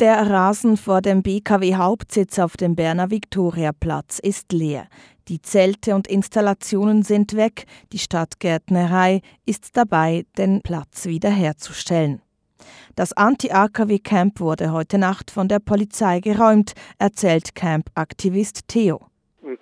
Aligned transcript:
Der 0.00 0.28
Rasen 0.28 0.76
vor 0.76 1.02
dem 1.02 1.22
BKW-Hauptsitz 1.22 2.40
auf 2.40 2.56
dem 2.56 2.74
Berner 2.74 3.12
Viktoriaplatz 3.12 4.18
ist 4.18 4.52
leer. 4.52 4.88
Die 5.28 5.40
Zelte 5.40 5.94
und 5.94 6.08
Installationen 6.08 7.04
sind 7.04 7.36
weg. 7.36 7.66
Die 7.92 8.00
Stadtgärtnerei 8.00 9.20
ist 9.46 9.76
dabei, 9.76 10.26
den 10.36 10.62
Platz 10.62 11.04
wiederherzustellen. 11.04 12.20
Das 12.96 13.12
Anti-AKW-Camp 13.12 14.40
wurde 14.40 14.72
heute 14.72 14.98
Nacht 14.98 15.30
von 15.30 15.46
der 15.46 15.60
Polizei 15.60 16.18
geräumt, 16.18 16.72
erzählt 16.98 17.54
Camp-Aktivist 17.54 18.66
Theo. 18.66 19.06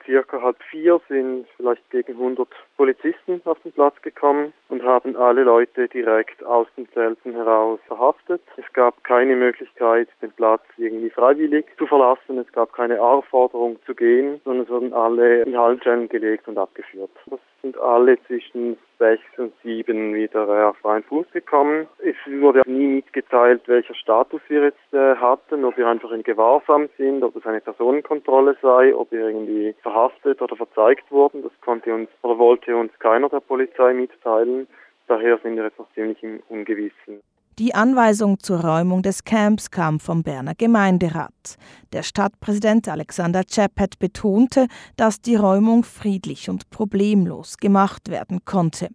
Circa 0.04 0.40
halb 0.42 0.62
vier 0.70 1.00
sind 1.08 1.46
vielleicht 1.56 1.88
gegen 1.90 2.12
100 2.12 2.48
Polizisten 2.76 3.40
auf 3.44 3.58
den 3.60 3.72
Platz 3.72 4.00
gekommen 4.02 4.52
und 4.68 4.82
haben 4.82 5.16
alle 5.16 5.44
Leute 5.44 5.88
direkt 5.88 6.42
aus 6.44 6.66
den 6.76 6.88
Zelten 6.92 7.32
heraus 7.32 7.80
verhaftet. 7.86 8.42
Es 8.56 8.72
gab 8.72 9.04
keine 9.04 9.36
Möglichkeit, 9.36 10.08
den 10.20 10.32
Platz 10.32 10.62
irgendwie 10.76 11.10
freiwillig 11.10 11.66
zu 11.78 11.86
verlassen. 11.86 12.38
Es 12.38 12.50
gab 12.52 12.72
keine 12.72 13.00
Aufforderung 13.00 13.78
zu 13.86 13.94
gehen, 13.94 14.40
sondern 14.44 14.64
es 14.64 14.70
wurden 14.70 14.92
alle 14.92 15.42
in 15.42 15.56
Hallenstellen 15.56 16.08
gelegt 16.08 16.48
und 16.48 16.58
abgeführt. 16.58 17.10
Das 17.26 17.40
sind 17.62 17.78
alle 17.78 18.20
zwischen 18.26 18.76
sechs 18.98 19.24
und 19.38 19.52
sieben 19.62 20.14
wieder 20.14 20.48
äh, 20.48 20.64
auf 20.64 20.76
freien 20.78 21.02
Fuß 21.04 21.26
gekommen. 21.32 21.86
Es 21.98 22.16
wurde 22.26 22.62
nie 22.66 22.86
mitgeteilt, 22.86 23.62
welcher 23.66 23.94
Status 23.94 24.40
wir 24.48 24.64
jetzt 24.64 24.92
äh, 24.94 25.16
hatten, 25.16 25.64
ob 25.64 25.76
wir 25.76 25.88
einfach 25.88 26.10
in 26.10 26.22
Gewahrsam 26.22 26.88
sind, 26.98 27.22
ob 27.22 27.36
es 27.36 27.46
eine 27.46 27.60
Personenkontrolle 27.60 28.56
sei, 28.60 28.94
ob 28.94 29.10
wir 29.12 29.28
irgendwie 29.28 29.74
verhaftet 29.82 30.42
oder 30.42 30.56
verzeigt 30.56 31.10
wurden. 31.10 31.42
Das 31.42 31.52
konnte 31.60 31.94
uns 31.94 32.10
oder 32.22 32.38
wollte 32.38 32.76
uns 32.76 32.92
keiner 32.98 33.28
der 33.28 33.40
Polizei 33.40 33.94
mitteilen. 33.94 34.66
Daher 35.08 35.38
sind 35.38 35.56
wir 35.56 35.64
jetzt 35.64 35.78
noch 35.78 35.90
ziemlich 35.94 36.22
im 36.22 36.42
Ungewissen. 36.48 37.22
Die 37.58 37.74
Anweisung 37.74 38.38
zur 38.40 38.60
Räumung 38.60 39.02
des 39.02 39.24
Camps 39.24 39.70
kam 39.70 40.00
vom 40.00 40.22
Berner 40.22 40.54
Gemeinderat. 40.54 41.56
Der 41.92 42.02
Stadtpräsident 42.02 42.88
Alexander 42.88 43.44
Czepet 43.44 43.98
betonte, 43.98 44.68
dass 44.96 45.20
die 45.20 45.36
Räumung 45.36 45.84
friedlich 45.84 46.48
und 46.48 46.70
problemlos 46.70 47.58
gemacht 47.58 48.08
werden 48.08 48.46
konnte. 48.46 48.88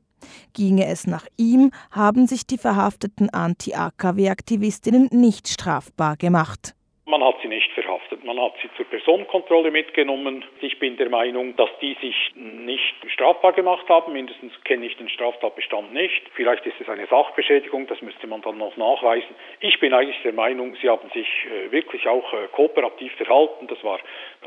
Ginge 0.53 0.87
es 0.87 1.05
nach 1.05 1.27
ihm, 1.37 1.69
haben 1.91 2.25
sich 2.25 2.47
die 2.47 2.57
verhafteten 2.57 3.29
Anti-AKW-Aktivistinnen 3.29 5.09
nicht 5.11 5.47
strafbar 5.47 6.17
gemacht. 6.17 6.73
Man 7.09 7.23
hat 7.23 7.35
sie 7.41 7.47
nicht 7.47 7.71
verhaftet, 7.71 8.25
man 8.25 8.37
hat 8.37 8.51
sie 8.61 8.69
zur 8.75 8.85
Personenkontrolle 8.85 9.71
mitgenommen. 9.71 10.43
Ich 10.59 10.77
bin 10.77 10.97
der 10.97 11.09
Meinung, 11.09 11.55
dass 11.55 11.69
die 11.79 11.95
sich 12.01 12.31
nicht 12.35 12.95
strafbar 13.13 13.53
gemacht 13.53 13.87
haben, 13.87 14.11
mindestens 14.11 14.51
kenne 14.65 14.85
ich 14.85 14.97
den 14.97 15.07
Straftatbestand 15.07 15.93
nicht. 15.93 16.21
Vielleicht 16.33 16.65
ist 16.65 16.75
es 16.81 16.89
eine 16.89 17.07
Sachbeschädigung, 17.07 17.87
das 17.87 18.01
müsste 18.01 18.27
man 18.27 18.41
dann 18.41 18.57
noch 18.57 18.75
nachweisen. 18.75 19.33
Ich 19.61 19.79
bin 19.79 19.93
eigentlich 19.93 20.21
der 20.23 20.33
Meinung, 20.33 20.75
sie 20.81 20.89
haben 20.89 21.09
sich 21.11 21.27
äh, 21.45 21.71
wirklich 21.71 22.05
auch 22.09 22.33
äh, 22.33 22.47
kooperativ 22.51 23.13
verhalten. 23.13 23.67
Das 23.67 23.81
war 23.85 24.01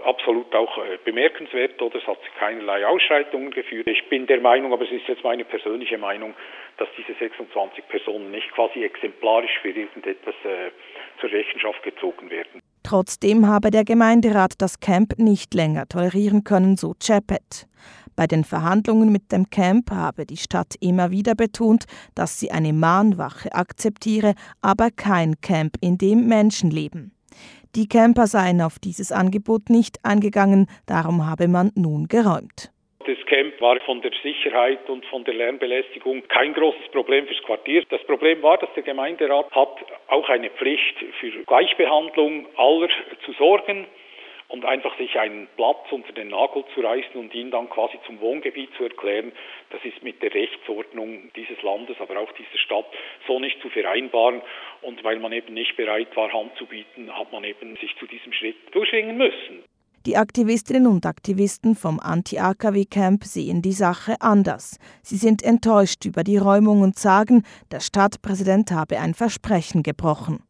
absolut 0.04 0.54
auch 0.54 0.76
äh, 0.76 0.98
bemerkenswert 1.02 1.80
oder 1.80 1.96
es 1.96 2.06
hat 2.06 2.18
keinerlei 2.38 2.86
Ausschreitungen 2.86 3.52
geführt. 3.52 3.86
Ich 3.86 4.06
bin 4.10 4.26
der 4.26 4.42
Meinung, 4.42 4.74
aber 4.74 4.84
es 4.84 4.92
ist 4.92 5.08
jetzt 5.08 5.24
meine 5.24 5.46
persönliche 5.46 5.96
Meinung, 5.96 6.34
dass 6.76 6.88
diese 6.98 7.14
26 7.14 7.88
Personen 7.88 8.30
nicht 8.30 8.50
quasi 8.52 8.84
exemplarisch 8.84 9.58
für 9.62 9.70
irgendetwas 9.70 10.34
zur 11.20 11.30
Rechenschaft 11.30 11.82
gezogen 11.82 12.30
werden. 12.30 12.49
Trotzdem 12.82 13.46
habe 13.46 13.70
der 13.70 13.84
Gemeinderat 13.84 14.54
das 14.58 14.80
Camp 14.80 15.18
nicht 15.18 15.54
länger 15.54 15.86
tolerieren 15.88 16.44
können, 16.44 16.76
so 16.76 16.94
Chapet. 17.02 17.66
Bei 18.16 18.26
den 18.26 18.44
Verhandlungen 18.44 19.12
mit 19.12 19.32
dem 19.32 19.48
Camp 19.50 19.90
habe 19.90 20.26
die 20.26 20.36
Stadt 20.36 20.74
immer 20.80 21.10
wieder 21.10 21.34
betont, 21.34 21.84
dass 22.14 22.38
sie 22.38 22.50
eine 22.50 22.72
Mahnwache 22.72 23.54
akzeptiere, 23.54 24.34
aber 24.60 24.90
kein 24.90 25.40
Camp, 25.40 25.76
in 25.80 25.96
dem 25.96 26.26
Menschen 26.26 26.70
leben. 26.70 27.12
Die 27.76 27.86
Camper 27.86 28.26
seien 28.26 28.60
auf 28.60 28.78
dieses 28.80 29.12
Angebot 29.12 29.70
nicht 29.70 29.98
eingegangen, 30.02 30.66
darum 30.86 31.26
habe 31.26 31.46
man 31.46 31.70
nun 31.76 32.08
geräumt. 32.08 32.72
Das 33.06 33.16
Camp 33.26 33.60
war 33.60 33.80
von 33.86 34.02
der 34.02 34.10
Sicherheit 34.22 34.90
und 34.90 35.04
von 35.06 35.24
der 35.24 35.34
Lärmbelästigung 35.34 36.22
kein 36.28 36.52
großes 36.52 36.90
Problem 36.92 37.26
fürs 37.26 37.42
Quartier. 37.44 37.84
Das 37.88 38.02
Problem 38.04 38.42
war, 38.42 38.58
dass 38.58 38.68
der 38.74 38.82
Gemeinderat 38.82 39.50
hat 39.52 39.76
auch 40.10 40.28
eine 40.28 40.50
Pflicht 40.50 40.96
für 41.20 41.30
Gleichbehandlung 41.44 42.46
aller 42.56 42.88
zu 43.24 43.32
sorgen 43.32 43.86
und 44.50 44.64
einfach 44.64 44.96
sich 44.98 45.18
einen 45.18 45.48
Platz 45.56 45.90
unter 45.90 46.12
den 46.12 46.28
Nagel 46.28 46.64
zu 46.74 46.80
reißen 46.80 47.14
und 47.14 47.32
ihn 47.34 47.50
dann 47.50 47.70
quasi 47.70 47.98
zum 48.04 48.20
Wohngebiet 48.20 48.74
zu 48.76 48.84
erklären, 48.84 49.32
das 49.70 49.84
ist 49.84 50.02
mit 50.02 50.20
der 50.22 50.34
Rechtsordnung 50.34 51.30
dieses 51.36 51.62
Landes, 51.62 51.96
aber 52.00 52.18
auch 52.18 52.32
dieser 52.32 52.58
Stadt 52.58 52.86
so 53.28 53.38
nicht 53.38 53.60
zu 53.62 53.70
vereinbaren. 53.70 54.42
Und 54.82 55.04
weil 55.04 55.20
man 55.20 55.32
eben 55.32 55.54
nicht 55.54 55.76
bereit 55.76 56.14
war, 56.16 56.32
Hand 56.32 56.56
zu 56.56 56.66
bieten, 56.66 57.16
hat 57.16 57.32
man 57.32 57.44
eben 57.44 57.76
sich 57.76 57.96
zu 57.98 58.06
diesem 58.06 58.32
Schritt 58.32 58.56
durchringen 58.72 59.16
müssen. 59.16 59.64
Die 60.06 60.16
Aktivistinnen 60.16 60.86
und 60.86 61.04
Aktivisten 61.04 61.74
vom 61.74 62.00
Anti-AKW-Camp 62.00 63.22
sehen 63.22 63.60
die 63.60 63.72
Sache 63.72 64.14
anders. 64.20 64.78
Sie 65.02 65.16
sind 65.16 65.44
enttäuscht 65.44 66.06
über 66.06 66.22
die 66.24 66.38
Räumung 66.38 66.80
und 66.80 66.96
sagen, 66.96 67.42
der 67.70 67.80
Stadtpräsident 67.80 68.72
habe 68.72 68.98
ein 68.98 69.12
Versprechen 69.12 69.82
gebrochen. 69.82 70.42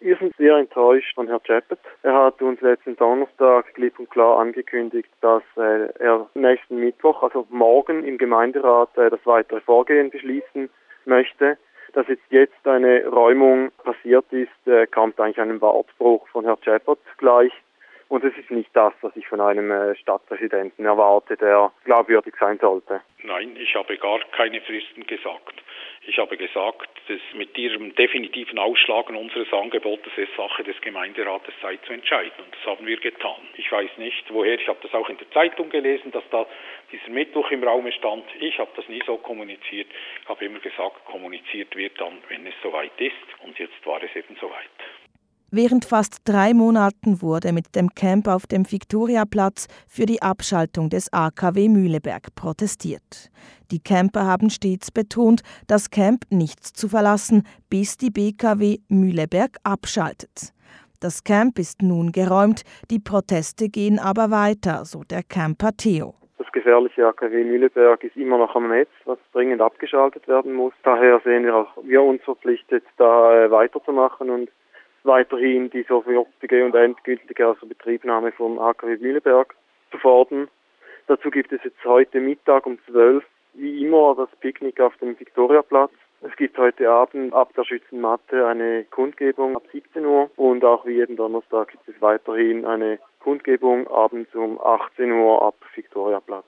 Wir 0.00 0.16
sind 0.16 0.36
sehr 0.36 0.56
enttäuscht 0.56 1.14
von 1.14 1.26
Herrn 1.26 1.42
Chappett. 1.44 1.78
Er 2.02 2.12
hat 2.12 2.42
uns 2.42 2.60
letzten 2.60 2.96
Donnerstag 2.96 3.72
klipp 3.72 3.98
und 3.98 4.10
klar 4.10 4.40
angekündigt, 4.40 5.08
dass 5.22 5.42
äh, 5.56 5.88
er 5.98 6.28
nächsten 6.34 6.76
Mittwoch, 6.76 7.22
also 7.22 7.46
morgen 7.48 8.04
im 8.04 8.18
Gemeinderat, 8.18 8.90
äh, 8.98 9.08
das 9.08 9.20
weitere 9.24 9.60
Vorgehen 9.60 10.10
beschließen 10.10 10.68
möchte. 11.06 11.56
Dass 11.94 12.08
jetzt 12.08 12.24
jetzt 12.28 12.66
eine 12.66 13.06
Räumung 13.06 13.70
passiert 13.84 14.26
ist, 14.32 14.66
äh, 14.66 14.86
kommt 14.86 15.18
eigentlich 15.18 15.40
einem 15.40 15.62
Wortbruch 15.62 16.28
von 16.28 16.44
Herrn 16.44 16.60
Chappert 16.60 16.98
gleich. 17.16 17.52
Und 18.12 18.22
es 18.24 18.36
ist 18.36 18.50
nicht 18.50 18.68
das, 18.74 18.92
was 19.00 19.16
ich 19.16 19.26
von 19.26 19.40
einem 19.40 19.70
äh, 19.70 19.96
Stadtpräsidenten 19.96 20.84
erwarte, 20.84 21.34
der 21.38 21.72
glaubwürdig 21.86 22.34
sein 22.38 22.58
sollte. 22.58 23.00
Nein, 23.22 23.56
ich 23.58 23.74
habe 23.74 23.96
gar 23.96 24.18
keine 24.36 24.60
Fristen 24.60 25.06
gesagt. 25.06 25.54
Ich 26.06 26.18
habe 26.18 26.36
gesagt, 26.36 26.90
dass 27.08 27.20
mit 27.32 27.56
Ihrem 27.56 27.94
definitiven 27.94 28.58
Ausschlagen 28.58 29.16
unseres 29.16 29.50
Angebotes 29.54 30.12
es 30.18 30.28
Sache 30.36 30.62
des 30.62 30.78
Gemeinderates 30.82 31.54
sei 31.62 31.78
zu 31.86 31.94
entscheiden. 31.94 32.44
Und 32.44 32.54
das 32.54 32.66
haben 32.66 32.86
wir 32.86 32.98
getan. 32.98 33.48
Ich 33.56 33.72
weiß 33.72 33.96
nicht, 33.96 34.30
woher, 34.30 34.56
ich 34.56 34.68
habe 34.68 34.80
das 34.82 34.92
auch 34.92 35.08
in 35.08 35.16
der 35.16 35.30
Zeitung 35.30 35.70
gelesen, 35.70 36.12
dass 36.12 36.28
da 36.30 36.44
dieser 36.92 37.08
Mittwoch 37.08 37.50
im 37.50 37.64
Raum 37.64 37.90
stand. 37.92 38.26
Ich 38.40 38.58
habe 38.58 38.72
das 38.76 38.86
nie 38.88 39.02
so 39.06 39.16
kommuniziert. 39.16 39.88
Ich 40.22 40.28
habe 40.28 40.44
immer 40.44 40.58
gesagt, 40.58 41.02
kommuniziert 41.06 41.74
wird 41.76 41.98
dann, 41.98 42.18
wenn 42.28 42.46
es 42.46 42.54
soweit 42.62 42.92
ist. 43.00 43.42
Und 43.42 43.58
jetzt 43.58 43.86
war 43.86 44.02
es 44.02 44.14
eben 44.14 44.36
soweit. 44.38 44.68
Während 45.54 45.84
fast 45.84 46.26
drei 46.26 46.54
Monaten 46.54 47.20
wurde 47.20 47.52
mit 47.52 47.76
dem 47.76 47.90
Camp 47.90 48.26
auf 48.26 48.46
dem 48.46 48.64
Viktoriaplatz 48.64 49.66
für 49.86 50.06
die 50.06 50.22
Abschaltung 50.22 50.88
des 50.88 51.12
AKW 51.12 51.68
Mühleberg 51.68 52.34
protestiert. 52.34 53.28
Die 53.70 53.78
Camper 53.78 54.24
haben 54.24 54.48
stets 54.48 54.90
betont, 54.90 55.42
das 55.68 55.90
Camp 55.90 56.24
nicht 56.30 56.64
zu 56.64 56.88
verlassen, 56.88 57.42
bis 57.68 57.98
die 57.98 58.08
BKW 58.08 58.78
Mühleberg 58.88 59.58
abschaltet. 59.62 60.54
Das 61.02 61.22
Camp 61.22 61.58
ist 61.58 61.82
nun 61.82 62.12
geräumt, 62.12 62.62
die 62.90 62.98
Proteste 62.98 63.68
gehen 63.68 63.98
aber 63.98 64.30
weiter, 64.30 64.86
so 64.86 65.02
der 65.04 65.22
Camper 65.22 65.72
Theo. 65.76 66.14
Das 66.38 66.50
gefährliche 66.52 67.06
AKW 67.06 67.44
Mühleberg 67.44 68.02
ist 68.04 68.16
immer 68.16 68.38
noch 68.38 68.56
am 68.56 68.70
Netz, 68.70 68.88
was 69.04 69.18
dringend 69.34 69.60
abgeschaltet 69.60 70.26
werden 70.26 70.54
muss. 70.54 70.72
Daher 70.82 71.20
sehen 71.22 71.44
wir 71.44 71.56
auch 71.56 71.76
wir 71.82 72.02
uns 72.02 72.22
verpflichtet, 72.22 72.84
da 72.96 73.44
äh, 73.44 73.50
weiterzumachen 73.50 74.30
und 74.30 74.48
weiterhin 75.04 75.70
die 75.70 75.82
sofortige 75.82 76.64
und 76.64 76.74
endgültige 76.74 77.48
Außerbetriebnahme 77.48 78.32
vom 78.32 78.58
AKW 78.58 78.96
Mühleberg 78.98 79.54
zu 79.90 79.98
fordern. 79.98 80.48
Dazu 81.06 81.30
gibt 81.30 81.52
es 81.52 81.62
jetzt 81.64 81.84
heute 81.84 82.20
Mittag 82.20 82.66
um 82.66 82.78
12 82.90 83.24
wie 83.54 83.84
immer 83.84 84.14
das 84.16 84.28
Picknick 84.40 84.80
auf 84.80 84.96
dem 84.98 85.18
Viktoriaplatz. 85.18 85.92
Es 86.22 86.34
gibt 86.36 86.56
heute 86.56 86.88
Abend 86.88 87.34
ab 87.34 87.52
der 87.56 87.64
Schützenmatte 87.64 88.46
eine 88.46 88.84
Kundgebung 88.84 89.56
ab 89.56 89.64
17 89.72 90.06
Uhr 90.06 90.30
und 90.36 90.64
auch 90.64 90.86
wie 90.86 90.94
jeden 90.94 91.16
Donnerstag 91.16 91.68
gibt 91.68 91.88
es 91.88 92.00
weiterhin 92.00 92.64
eine 92.64 92.98
Kundgebung 93.18 93.88
abends 93.88 94.32
um 94.34 94.60
18 94.60 95.10
Uhr 95.10 95.42
ab 95.42 95.56
Viktoriaplatz. 95.74 96.44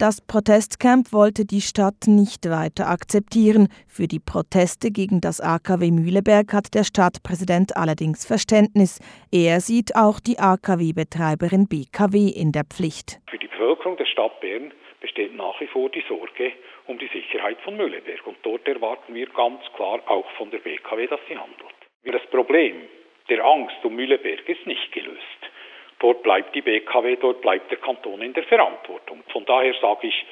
Das 0.00 0.22
Protestcamp 0.26 1.12
wollte 1.12 1.44
die 1.44 1.60
Stadt 1.60 2.08
nicht 2.08 2.48
weiter 2.48 2.88
akzeptieren. 2.88 3.68
Für 3.86 4.08
die 4.08 4.18
Proteste 4.18 4.90
gegen 4.90 5.20
das 5.20 5.42
AKW 5.42 5.90
Mühleberg 5.90 6.54
hat 6.54 6.72
der 6.72 6.84
Stadtpräsident 6.84 7.76
allerdings 7.76 8.24
Verständnis. 8.24 8.98
Er 9.30 9.60
sieht 9.60 9.96
auch 9.96 10.18
die 10.18 10.38
AKW-Betreiberin 10.38 11.68
BKW 11.68 12.32
in 12.32 12.50
der 12.50 12.64
Pflicht. 12.64 13.20
Für 13.28 13.36
die 13.36 13.48
Bevölkerung 13.48 13.98
der 13.98 14.06
Stadt 14.06 14.40
Bern 14.40 14.72
besteht 15.02 15.36
nach 15.36 15.60
wie 15.60 15.66
vor 15.66 15.90
die 15.90 16.02
Sorge 16.08 16.50
um 16.86 16.98
die 16.98 17.10
Sicherheit 17.12 17.60
von 17.60 17.76
Mühleberg. 17.76 18.26
Und 18.26 18.38
dort 18.40 18.66
erwarten 18.66 19.12
wir 19.12 19.26
ganz 19.36 19.60
klar 19.76 20.00
auch 20.06 20.30
von 20.38 20.50
der 20.50 20.60
BKW, 20.60 21.08
dass 21.08 21.20
sie 21.28 21.36
handelt. 21.36 21.76
Das 22.06 22.24
Problem 22.30 22.88
der 23.28 23.44
Angst 23.44 23.84
um 23.84 23.96
Mühleberg 23.96 24.48
ist 24.48 24.66
nicht 24.66 24.92
gelöst. 24.92 25.49
Dort 26.00 26.22
bleibt 26.22 26.54
die 26.54 26.62
BKW, 26.62 27.16
dort 27.20 27.42
bleibt 27.42 27.70
der 27.70 27.78
Kanton 27.78 28.22
in 28.22 28.32
der 28.32 28.42
Verantwortung. 28.44 29.22
Von 29.28 29.44
daher 29.44 29.74
sage 29.80 30.08
ich, 30.08 30.24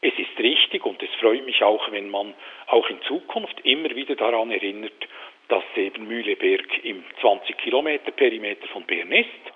es 0.00 0.12
ist 0.18 0.38
richtig 0.38 0.84
und 0.84 1.02
es 1.02 1.08
freut 1.20 1.46
mich 1.46 1.62
auch, 1.62 1.90
wenn 1.90 2.10
man 2.10 2.34
auch 2.66 2.88
in 2.90 3.00
Zukunft 3.02 3.58
immer 3.64 3.90
wieder 3.94 4.16
daran 4.16 4.50
erinnert, 4.50 5.08
dass 5.48 5.64
eben 5.76 6.06
Mühleberg 6.06 6.84
im 6.84 7.04
20 7.20 7.56
Kilometer 7.58 8.10
Perimeter 8.10 8.66
von 8.68 8.82
Bern 8.84 9.12
ist 9.12 9.53